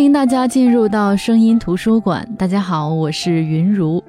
[0.00, 2.26] 欢迎大家进入到声音图书馆。
[2.38, 4.02] 大家好，我是云如。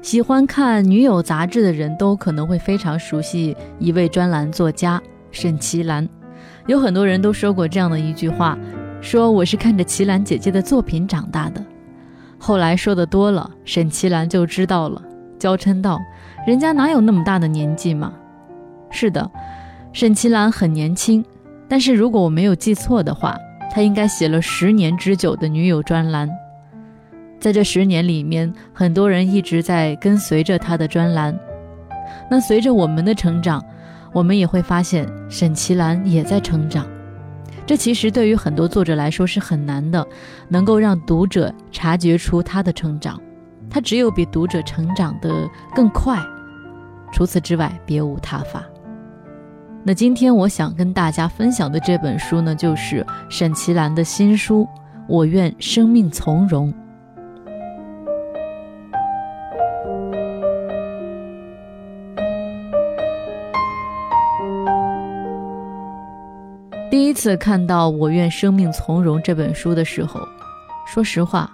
[0.00, 5.02] 喜欢看女友杂志的人都可能会非常熟悉一位专栏作家
[5.32, 6.08] 沈其兰。
[6.68, 8.56] 有很多人都说过这样的一句话，
[9.00, 11.60] 说我是看着齐兰姐姐的作品长大的。
[12.38, 15.02] 后来说的多了，沈其兰就知道了，
[15.36, 15.98] 娇嗔道
[16.46, 18.12] ：“人家哪有那么大的年纪嘛？”
[18.88, 19.28] 是的，
[19.92, 21.24] 沈其兰很年轻，
[21.68, 23.36] 但是如果我没有记错的话。
[23.74, 26.30] 他应该写了十年之久的女友专栏，
[27.40, 31.36] 在这十年里面，很多人一直在跟随着他的专栏。
[32.30, 33.60] 那随着我们的成长，
[34.12, 36.86] 我们也会发现沈其兰也在成长。
[37.66, 40.06] 这其实对于很多作者来说是很难的，
[40.48, 43.20] 能够让读者察觉出他的成长。
[43.68, 46.16] 他只有比读者成长的更快，
[47.12, 48.62] 除此之外别无他法。
[49.86, 54.62] 那今天我想跟大家分享的这本书呢，就是沈其兰的新书
[55.06, 56.72] 《我愿生命从容》。
[66.90, 70.18] 第一次看到《我愿生命从容》这本书的时候，
[70.86, 71.52] 说实话，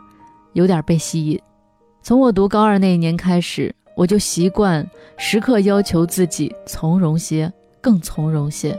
[0.53, 1.37] 有点被吸引。
[2.00, 7.53] 从我读高二那一年开始，我就习惯时刻要求自己从容些。
[7.81, 8.78] 更从容些。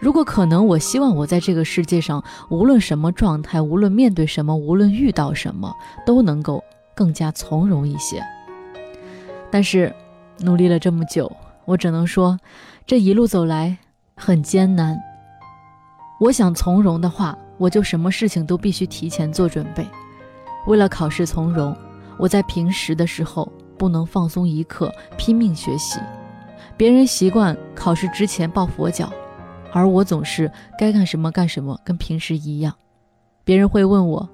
[0.00, 6.62] 如果可能，我希望我在这个世界上，无论什么状态，无论面对什么，无论遇到什么，都能够
[6.94, 8.22] 更加从容一些。
[9.50, 9.94] 但是，
[10.40, 11.30] 努力了这么久，
[11.64, 12.38] 我只能说，
[12.86, 13.78] 这一路走来
[14.14, 14.98] 很艰难。
[16.20, 19.86] 我想从容的话，我就什么事情都必须提前做准备。
[20.66, 21.74] 为了考试从容，
[22.18, 25.98] 我在平时的时候不能放松一刻，拼命学习。
[26.76, 29.12] 别人习惯考试之前抱佛脚，
[29.72, 32.74] 而我总是该干什么干什么，跟平时一样。
[33.44, 34.28] 别人会问我，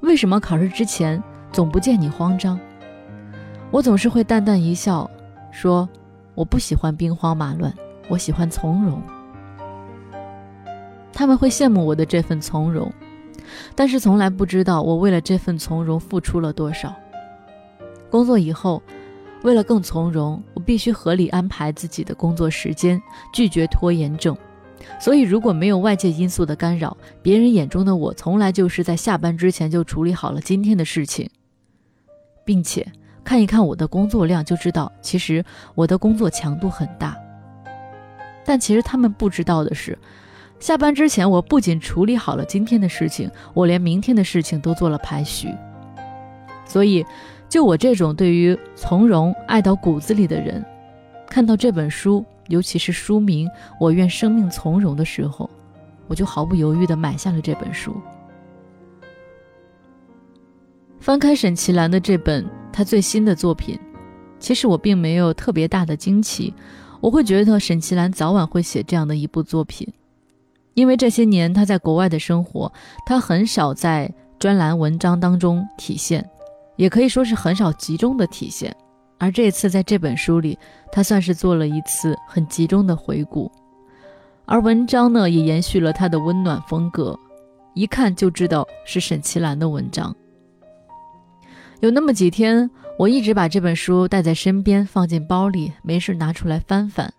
[0.00, 1.22] 为什么考试之前
[1.52, 2.58] 总不见你慌张？
[3.70, 5.10] 我总是会淡淡一笑，
[5.50, 5.86] 说
[6.34, 7.70] 我不喜欢兵荒马乱，
[8.08, 9.02] 我喜欢从容。
[11.12, 12.90] 他们会羡慕我的这份从容，
[13.74, 16.94] 但是从来不知道我为了这份从容付出了多少。
[18.10, 18.82] 工作以后。
[19.42, 23.00] 为了更从容，我必须合理安排自己的工作时间，
[23.32, 24.36] 拒绝拖延症。
[25.00, 31.28] 所以，如果没有外界因素的干扰，别人眼中的我从来就是在下班之前就处理好了今天的事情，
[32.44, 32.86] 并且
[33.24, 37.16] 看一看我的工作量就知道，其实我的工作强度很大。
[38.44, 39.98] 但其实他们不知道的是，
[40.60, 45.48] 下班之前我不仅处理好了今天的事情，我连明天的事情都做了排序。
[46.64, 47.04] 所以。
[47.52, 50.64] 就我这种对于从容爱到骨子里的人，
[51.26, 53.46] 看到这本书，尤其是书名
[53.78, 55.50] 《我愿生命从容》的时候，
[56.06, 57.94] 我就毫不犹豫地买下了这本书。
[60.98, 63.78] 翻开沈其兰的这本他最新的作品，
[64.40, 66.54] 其实我并没有特别大的惊奇，
[67.02, 69.86] 我会觉得沈其兰早晚会写这样的一部作品，
[70.72, 72.72] 因为这些年他在国外的生活，
[73.04, 76.26] 他很少在专栏文章当中体现。
[76.76, 78.74] 也可以说是很少集中的体现，
[79.18, 80.58] 而这次在这本书里，
[80.90, 83.50] 他算是做了一次很集中的回顾，
[84.46, 87.18] 而文章呢也延续了他的温暖风格，
[87.74, 90.14] 一看就知道是沈其兰的文章。
[91.80, 97.12] 有那么几天，我一直把这本书带在身边，放进包里，没事拿出来翻翻。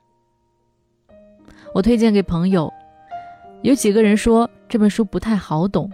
[1.74, 2.72] 我推荐给朋友，
[3.62, 5.92] 有几个人说这本书不太好懂。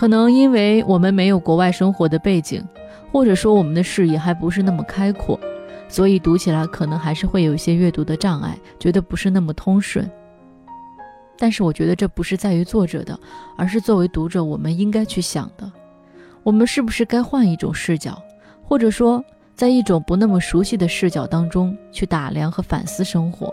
[0.00, 2.66] 可能因为我们没有国外生活的背景，
[3.12, 5.38] 或者说我们的视野还不是那么开阔，
[5.90, 10.10] 所以读起来可能还是会有一些阅读的障碍，觉得不是那么通顺。
[11.36, 13.20] 但是我觉得这不是在于作者的，
[13.58, 15.70] 而是作为读者我们应该去想的：
[16.42, 18.18] 我们是不是该换一种视角，
[18.62, 19.22] 或者说
[19.54, 23.52] 在一种不那么熟悉的视角当中去打量和反思生活？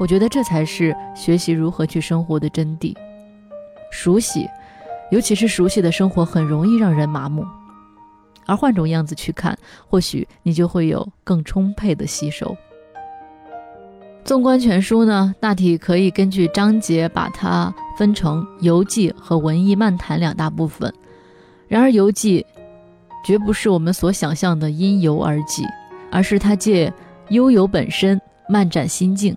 [0.00, 2.92] 我觉得这才是学习如何去生活的真谛。
[3.92, 4.48] 熟悉。
[5.10, 7.46] 尤其是熟悉的生活很容易让人麻木，
[8.46, 9.56] 而换种样子去看，
[9.88, 12.56] 或许你就会有更充沛的吸收。
[14.24, 20.92] 纵观全书呢，大体可以根据章节把它分成游记和文艺漫谈两大部分。
[21.68, 22.44] 然而游记
[23.24, 25.64] 绝不是我们所想象的因游而记，
[26.10, 26.92] 而是他借
[27.28, 28.18] 悠游本身
[28.48, 29.36] 漫展心境。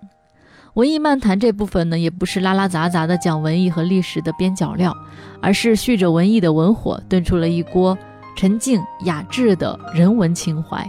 [0.78, 4.96] 文艺漫谈这部分呢，也不是拉拉杂杂的讲文艺和历史的边角料，
[5.42, 7.98] 而是蓄着文艺的文火，炖出了一锅
[8.36, 10.88] 沉静雅致的人文情怀。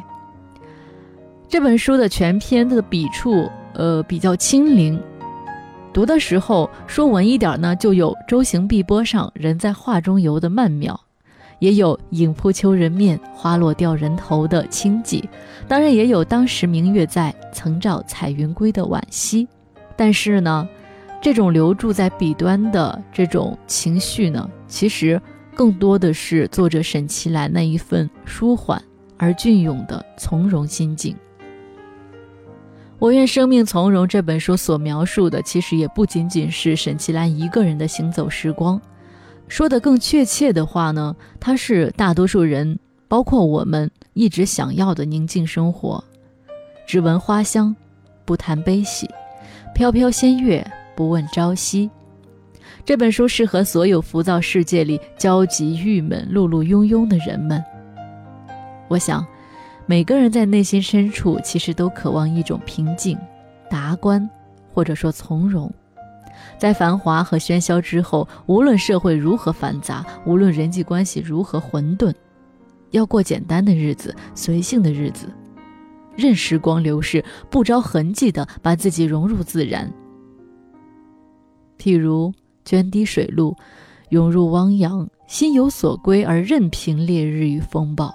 [1.47, 5.01] 这本书的全篇的笔触，呃，比较轻灵，
[5.91, 10.99] 读的时候说文一点呢，就有“舟行碧波上，人在画中游”的曼妙，
[11.57, 15.23] 也有“影扑秋人面，花落掉人头”的清寂，
[15.67, 19.47] 当然也有“当时明月在，曾照彩云归”的惋惜。
[19.99, 20.65] 但是呢，
[21.21, 25.21] 这种留住在笔端的这种情绪呢，其实
[25.53, 28.81] 更多的是作者沈其兰那一份舒缓
[29.17, 31.13] 而隽永的从容心境。
[32.97, 38.81] 我愿生命从容这本书所描述的，其实也不仅仅是沈其兰一个人的行走时光。
[39.49, 42.79] 说的更确切的话呢，它是大多数人，
[43.09, 46.01] 包括我们一直想要的宁静生活。
[46.87, 47.75] 只闻花香，
[48.23, 49.05] 不谈悲喜；
[49.79, 50.61] 飘飘仙乐，
[50.93, 51.89] 不问朝夕。
[52.83, 57.63] 这本书适合所有浮躁世界里焦急、郁闷、碌碌庸庸的人们。
[58.89, 59.25] 我想。
[59.85, 63.17] 每个人在内心深处，其实都渴望一种平静、
[63.69, 64.29] 达观，
[64.73, 65.73] 或者说从容。
[66.57, 72.13] 在繁华和喧嚣之后，无论社会如何繁杂，无论人际关系如何混沌，
[72.91, 75.29] 要过简单的日子，随性的日子，
[76.19, 79.91] 任时光流逝，不着痕迹地把自己融入自然。
[81.77, 82.33] 譬如
[82.65, 83.55] 涓滴水路，
[84.09, 88.13] 涌入汪洋，心有所归，而任凭烈日与风暴。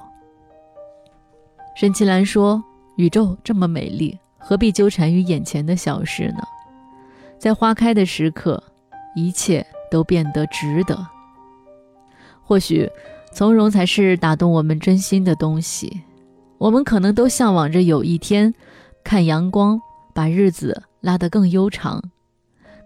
[1.74, 2.62] 沈其兰说
[2.96, 6.42] ：“宇宙这么美丽，何必纠缠于眼前的小事呢？
[7.38, 8.62] 在花开的时刻，
[9.16, 11.04] 一切都变得值得。
[12.42, 12.88] 或许，
[13.32, 16.02] 从容才是打动我们真心的东西。
[16.64, 18.54] 我们可能都向往着有一天，
[19.04, 19.78] 看阳光
[20.14, 22.02] 把日子拉得更悠长，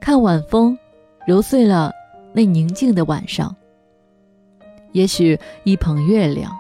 [0.01, 0.77] 看晚风
[1.25, 1.93] 揉碎了
[2.33, 3.55] 那宁静的晚上。
[4.91, 6.51] 也许一捧月亮，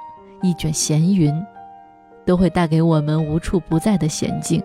[0.43, 1.35] 一卷闲云。”
[2.25, 4.63] 都会带给我们无处不在的娴静，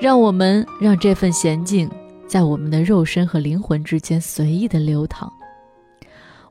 [0.00, 1.90] 让我们让这份娴静
[2.28, 5.32] 在我们的肉身和灵魂之间随意的流淌。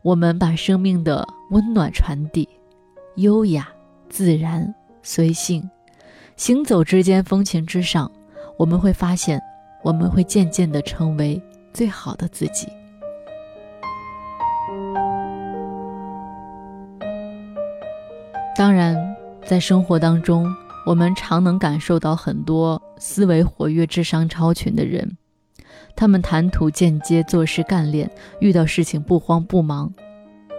[0.02, 2.50] 我们把生命的温暖传递，
[3.16, 3.70] 优雅、
[4.10, 5.70] 自然、随性，
[6.36, 8.12] 行走之间，风情之上，
[8.58, 9.42] 我们会发现，
[9.84, 11.42] 我们会渐渐的成为
[11.74, 12.68] 最好的自己。
[18.56, 18.96] 当然。
[19.46, 20.46] 在生活当中，
[20.86, 25.16] 我们常能感受到很多思维活跃、智商超群的人，
[25.96, 28.12] 他们谈吐间接、做事干练，
[28.42, 29.94] 遇到事情不慌不忙。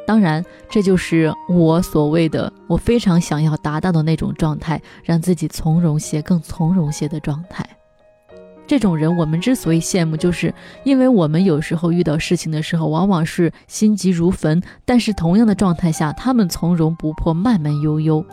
[0.08, 7.69] 当然，这就是我所谓的我非常想要达到的那种状态，让自己从容些、更从容些的状态。
[8.66, 18.25] 这种人，我们之所以羡慕，就是因为我们有时候遇到事情的时候，往往是心急如焚，但是同样的状态下，他们从容不迫、慢慢悠悠。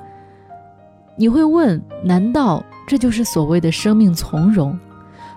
[1.18, 4.80] 你会问：难道这就是所谓的生命从容，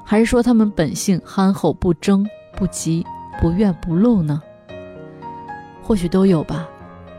[0.05, 2.25] 还是说他们本性憨厚不争
[2.57, 3.05] 不急
[3.41, 4.41] 不怨不怒呢？
[5.89, 6.69] 或许都有吧。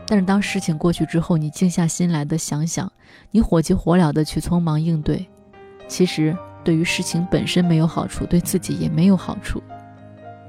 [0.06, 2.90] 但是当事情过去之后，你静下心来的想想，
[3.32, 5.26] 你火急火燎的去匆忙应对，
[5.88, 9.60] 其实对于事情本身没有好处，对自己也没有好处。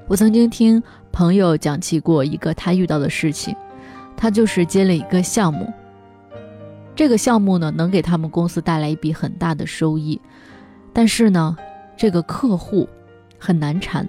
[0.06, 0.80] 我曾经听
[1.10, 3.56] 朋友讲起过一个他遇到的事情，
[4.16, 5.68] 他就是接了一个项目。
[6.94, 10.20] 这个项目呢，能给他们公司带来一笔很大的收益，
[10.92, 11.56] 但是呢，
[11.96, 12.88] 这个客户
[13.36, 14.08] 很难缠，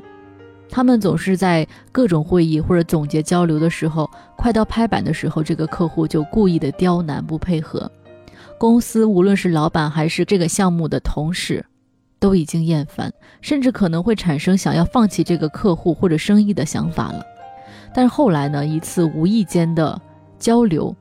[0.73, 7.91] 他们总是在各种会议或者总结交流的时候，快到拍板的时候，这个客户就故意的刁难不配合。
[8.57, 11.63] 公司无论是老板还是这个项目的同事，
[12.17, 17.23] 都已经厌烦，甚至可能会产生想要放弃这个客户或者生意的想法了。
[17.93, 20.01] 但是后来呢，一次无意间的
[20.39, 20.95] 交流。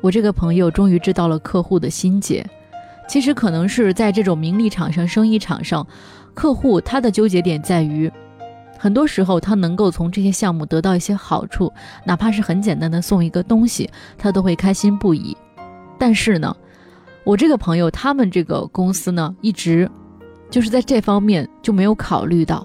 [0.00, 2.48] 我这个朋友终于知道了客户的心结，
[3.10, 5.84] 其实可能是在这种名利场上、生意场上，
[6.32, 8.08] 客户他的纠结点在于，
[8.78, 11.72] 很多时候他能够从这些项目得到一些好处，
[12.04, 15.36] 哪怕是很简单的送一个东西，他都会开心不已。
[15.98, 16.56] 但是呢，
[17.24, 19.90] 我这个朋友他们这个公司呢，一直
[20.48, 22.64] 就是在这方面就没有考虑到，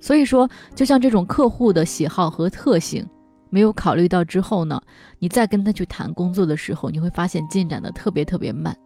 [0.00, 3.08] 所以说，就像这种客户的喜好和特性。
[3.48, 4.82] 没有考虑到之后呢，
[5.20, 8.76] 你再跟他去谈工作的时候，你会发现进展的特别特别慢。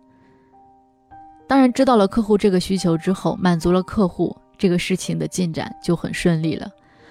[1.50, 6.70] 当然，知道了客户这个需求之后，满足了客户，这个事情的进展就很顺利了。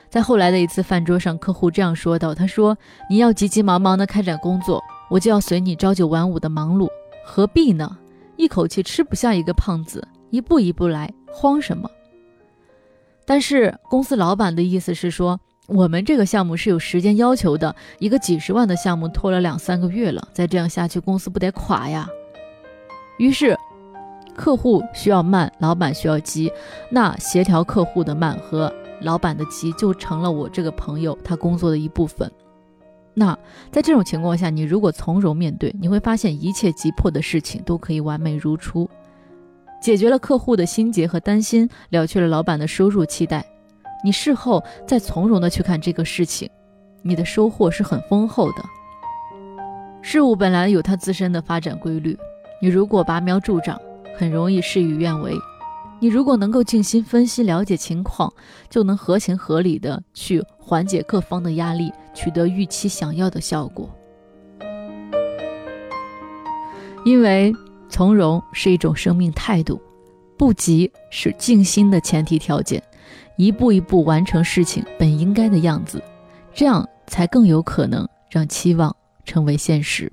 [0.10, 2.77] 在后来的一次饭桌上，客户这样说道：“他说
[3.10, 6.88] 你要急急忙忙的开展工作，我就要随你朝九晚五的忙碌，
[7.25, 7.98] 何必呢？
[8.38, 11.91] 一口气吃不下一个胖子，一步一步来，慌什么？”
[13.27, 15.38] 但是公司老板的意思是说。
[15.67, 22.10] 我们这个项目是有时间要求的，一个几十万的项目拖了两三个月了，再这样下去，公司不得垮呀？
[23.19, 23.55] 于是，
[24.39, 26.50] 客户需要慢，老板需要急，
[26.89, 32.31] 那协调客户的慢和老板的急就成了我这个朋友他工作的一部分。
[33.13, 33.38] 那
[33.69, 38.89] 在这种情况下，你如果从容面对，你会发现一切急迫的事情都可以完美如初，
[39.81, 43.46] 解决了客户的心结和担心，了却了老板的收入期待。
[44.05, 46.50] 你事后再从容的去看这个事情，
[47.01, 48.63] 你的收获是很丰厚的。
[50.01, 52.17] 事物本来有它自身的发展规律，
[52.62, 53.77] 你如果拔苗助长。
[54.20, 55.34] 很容易事与愿违。
[56.02, 58.30] 你如果能够静心分析、了解情况，
[58.70, 63.90] 就能合情合理的去缓解各方的压力，取得预期想要的效果。
[67.06, 67.56] 因为
[67.88, 69.82] 从容是一种生命态度，
[70.38, 72.84] 不急是静心的前提条件，
[73.38, 76.04] 一步一步完成事情本应该的样子，
[76.54, 80.12] 这样才更有可能让期望成为现实。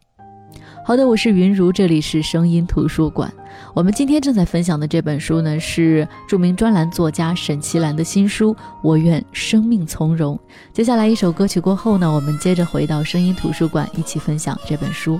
[0.86, 3.28] 好的，我是云如，这里是声音图书馆。
[3.74, 10.36] 我们今天正在分享的这本书呢，是著名专栏作家沈其兰的新书《我愿生命从容》。
[10.72, 15.18] 接下来一首歌曲过后呢，我们接着回到声音图书馆，一起分享这本书。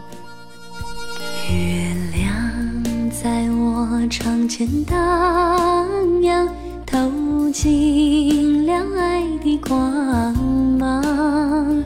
[1.50, 6.48] 月亮在我窗前荡漾，
[6.86, 10.32] 透进了爱的光
[10.78, 11.84] 芒。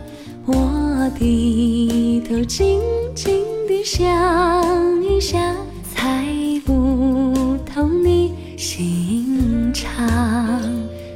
[0.53, 2.81] 我低头静
[3.15, 3.83] 静地。
[3.83, 5.57] 想一想，
[5.95, 6.25] 猜
[6.67, 10.07] 不透你心肠，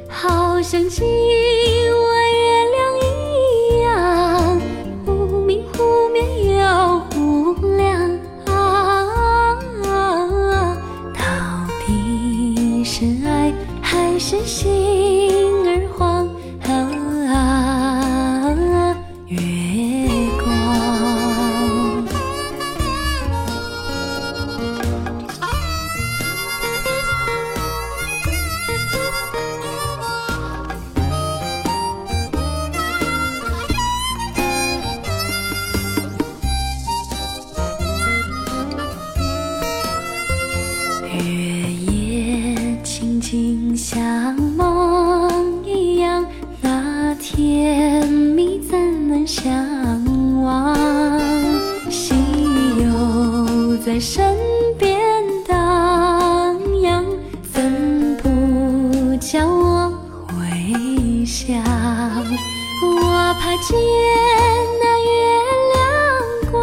[0.09, 3.05] 好像今晚月亮一
[3.83, 4.61] 样，
[5.05, 5.11] 忽
[5.41, 6.17] 明忽灭
[6.57, 6.63] 又
[7.11, 7.85] 忽亮。
[11.13, 11.23] 到
[11.85, 15.31] 底是爱还是心
[15.67, 16.14] 儿慌？
[61.35, 61.61] 想，
[62.81, 63.75] 我怕见
[64.79, 65.11] 那月
[65.73, 66.55] 亮光，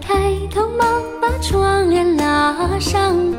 [0.00, 3.29] 抬头忙把窗帘拉上。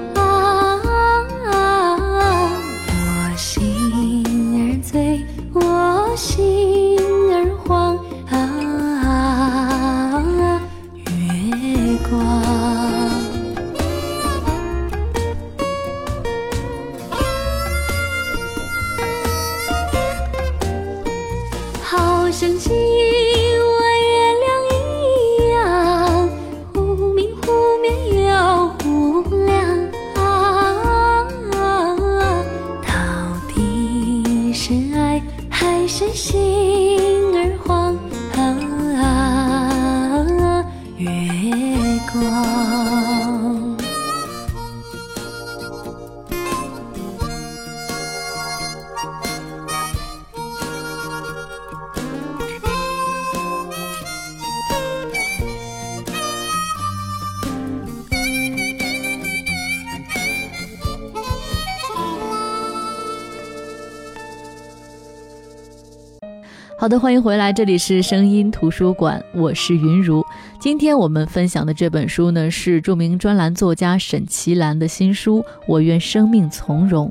[66.81, 70.25] 好的，欢迎回来，这里是声音图书馆，我是云如。
[70.59, 77.07] 今天我们分享的这本书呢，是著名专栏作家沈其兰的新书《我愿生命从容》。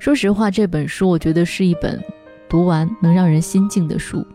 [0.00, 2.02] 说实话，这本书我觉得是一本
[2.48, 4.26] 读完能让人心静的书。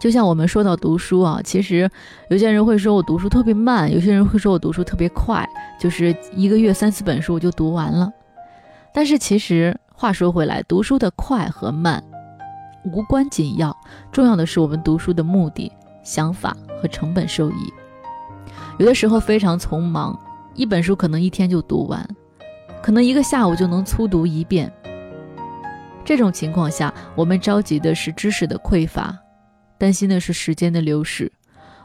[0.00, 1.88] 就像我们说到读书啊，其实
[2.30, 8.10] 有些人会说我读书特别慢，有些人会说我读书特别快，就是一个月三四本书我就读完了。
[8.92, 12.02] 但是其实话说回来，读书的快和慢。
[12.84, 13.76] 无关紧要，
[14.12, 15.70] 重要的是我们读书的目的、
[16.02, 17.72] 想法和成本收益。
[18.78, 20.18] 有的时候非常匆忙，
[20.54, 22.06] 一本书可能一天就读完，
[22.82, 24.70] 可能一个下午就能粗读一遍。
[26.04, 29.16] 这种情况下，我们着急的是知识的匮乏，
[29.78, 31.32] 担心的是时间的流逝。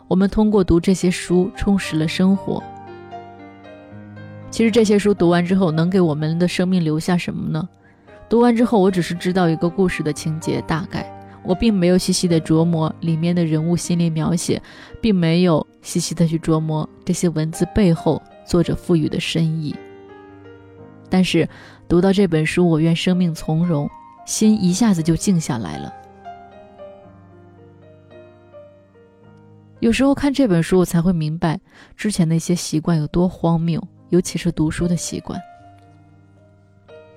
[0.10, 2.62] 我们通过读这些书充实了生活。
[4.52, 7.70] 其实这些书读完之后，能给我们的生命留下什么呢？
[8.30, 11.12] 读完之后，我只是知道一个故事的情节大概，
[11.44, 14.62] 我并没有细细的琢磨里面的人物心理描写，
[15.02, 19.76] 并没有细细的去琢磨这些文字背后作者赋予的深意。
[21.10, 21.50] 但是
[21.88, 23.90] 读到这本书，我愿生命从容，
[24.28, 25.92] 心一下子就静下来了。
[29.80, 31.60] 有时候看这本书，我才会明白
[31.96, 35.42] 之前那些习惯有多荒谬，尤其是读书的习惯。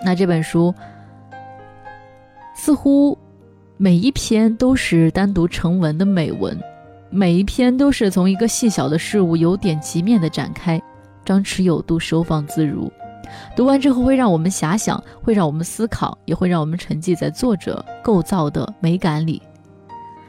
[0.04, 0.74] 那这本书
[2.54, 3.16] 似乎
[3.76, 6.58] 每一篇都是单独成文的美文，
[7.10, 10.80] 每一篇都是从一个细小的事物由点及面的展开，
[11.24, 12.92] 张弛有度，收放自如。
[13.56, 19.40] 读完之后会让我们遐想，会让我们思考，也会让我们沉浸在作者构造的美感里。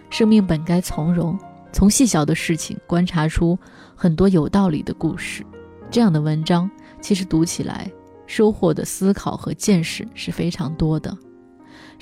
[0.09, 1.37] 生命本该从容。
[1.71, 3.57] 从细小的事情观察出
[3.95, 5.43] 很多有道理的故事，
[5.89, 6.69] 这样的文章
[7.01, 7.91] 其实读起来
[8.27, 11.17] 收获的思考和见识是非常多的。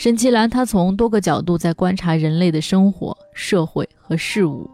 [0.02, 4.68] 沈其兰他从多个角度在观察人类的生活、社会和事物，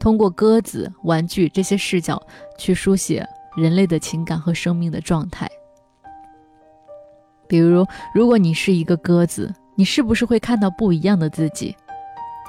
[0.00, 2.20] 通过鸽子、玩具这些视角
[2.58, 3.24] 去书写
[3.56, 5.48] 人类的情感和生命的状态。
[7.46, 11.72] 比如，如果你是一个鸽子，你是不是会看到不一样的自己？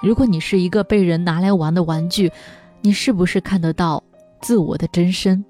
[0.02, 2.32] 如果你是一个被人拿来玩的玩具，
[2.82, 4.04] 你是不是看得到
[4.42, 5.46] 自我的真身？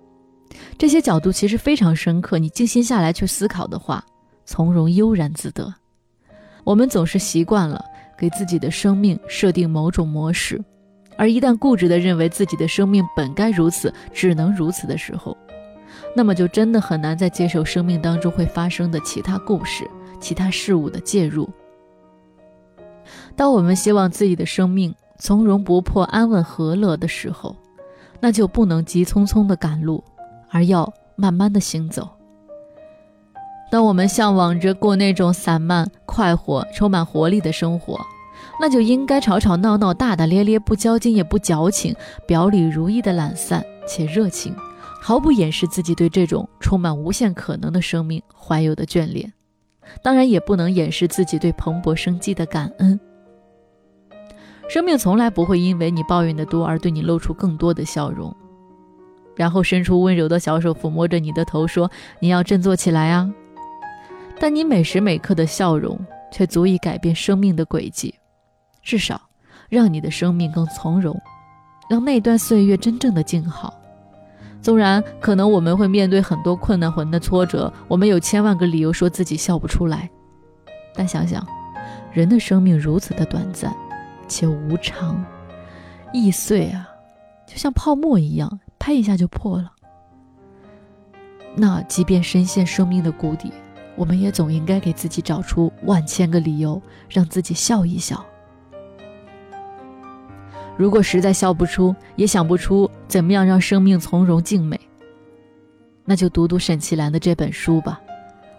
[0.78, 2.38] 这些角度其实非常深刻。
[2.38, 4.04] 你静心下来去思考的话，
[4.44, 5.74] 从容悠然自得。
[6.68, 7.82] 我们总是习惯了
[8.18, 10.62] 给自己的生命设定某种模式，
[11.16, 15.38] 而一旦固执地认为自己的生命本该如此，只能如此的时候，
[16.14, 21.50] 那么就真的很难再接受生命当中会发生的其他故事、其他事物的介入。
[23.34, 27.56] 当我们希望自己的生命从容不迫、安稳和乐的时候，
[28.20, 30.04] 那就不能急匆匆的赶路，
[30.50, 32.10] 而要慢慢的行走。
[33.70, 38.00] 当我们向往着过那种散漫、快活、充满活力的生活，
[38.62, 41.96] 那就应该吵吵闹闹、大大咧咧，不交劲也不矫情，
[42.26, 44.56] 表里如一的懒散且热情，
[45.02, 49.34] 毫不掩饰自己对这种充满无限可能的生命怀有的眷恋。
[50.02, 53.00] 当然，也不能掩饰自己对蓬勃生机的感恩。
[54.70, 58.36] 生命从来不会因为你抱怨的多而对你露出更多的笑容，
[59.36, 63.32] 然后伸出温柔的小手抚摸着你的头，说：“你要振作起来啊！”
[64.40, 66.00] 但你每时每刻的笑容
[66.32, 68.14] 却足以改变生命的轨迹，
[68.82, 69.22] 至少
[69.70, 71.20] 让你的生命更从容，
[71.90, 73.74] 让那段岁月真正的静好。
[74.62, 80.10] 纵然可能我们会面对很多困难、很的挫折，我们有千万个理由说自己笑不出来，
[80.94, 81.46] 但想想，
[82.12, 83.76] 人的生命如此的短暂。
[84.30, 85.24] 且无常，
[86.12, 86.86] 易碎啊，
[87.48, 89.72] 就像泡沫一样，拍一下就破了。
[91.56, 93.54] 那即便深陷生命的谷底，
[93.98, 98.26] 我们也总应该给自己找出万千个理由，让自己笑一笑。
[100.78, 104.80] 如果实在笑不出，也想不出怎么样让生命从容静美，
[106.06, 108.00] 那就读读沈其兰的这本书吧。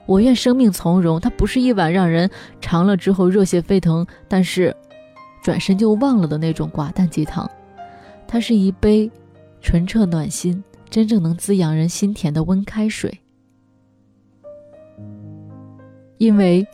[0.05, 2.29] 我愿生命从容，它不是一碗让人
[2.61, 4.77] 尝了之后热血沸腾，但是。
[5.41, 7.49] 转身就忘了的那种寡淡鸡汤，
[8.27, 9.11] 它是一杯
[9.63, 13.21] 纯澈暖心、真正能滋养人心田的温开水。
[16.19, 16.67] 因为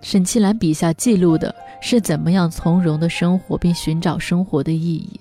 [0.00, 5.20] 沈其兰笔下记录的是怎么样从容的生活，并寻找生活的意义；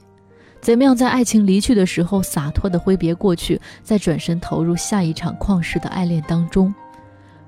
[0.62, 6.72] 怎么样在爱情离去的时候洒脱的挥别过去，再转身投入下一场旷世的爱恋当中；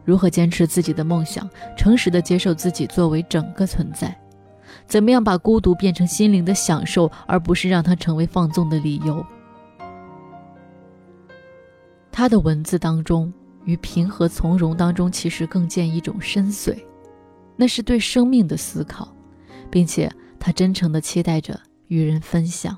[0.03, 4.15] 如何坚持自己的梦想，诚实的接受自己作为整个存在。
[4.87, 9.23] 怎么样把孤独变成心灵的享受，而不是让它成为放纵的理由？
[12.11, 13.31] 他的文字当中，
[13.65, 16.75] 与平和从容当中，其实更见一种深邃，
[17.55, 19.07] 那是对生命的思考，
[19.69, 22.77] 并且他真诚的期待着与人分享。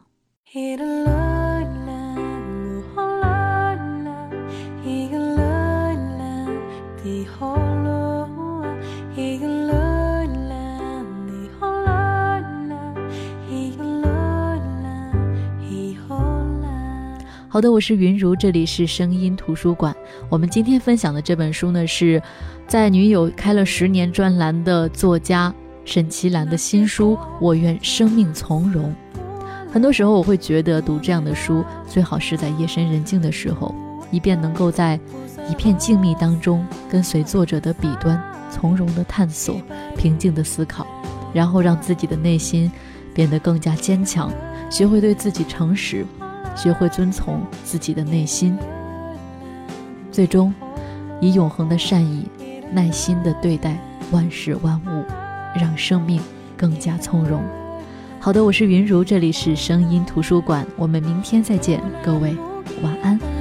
[17.47, 19.93] 好的，我是云如，这里是声音图书馆。
[20.31, 22.23] 我们今天分享的这本书呢，是
[22.65, 28.95] 在女友开了十年专栏的作家沈其兰的新书《我愿生命从容》。
[29.69, 33.75] 很多时候，我会觉得读这样的书，最好是在夜深人静的时候，
[34.09, 34.97] 以便能够在
[35.49, 38.17] 一片静谧当中，跟随作者的笔端，
[38.49, 39.61] 从容的探索，
[39.97, 40.87] 平静的思考，
[41.33, 42.71] 然后让自己的内心
[43.13, 44.31] 变得更加坚强，
[44.69, 46.05] 学会对自己诚实。
[46.53, 48.57] 学会遵从自己的内心，
[50.11, 50.53] 最终
[51.21, 52.27] 以永恒的善意、
[52.71, 53.77] 耐心的对待
[54.11, 55.05] 万事万物，
[55.59, 56.21] 让生命
[56.57, 57.41] 更加从容。
[58.19, 62.35] 好的，我是云如，这里是声音图书馆，我们明天再见，各位
[62.83, 63.40] 晚安。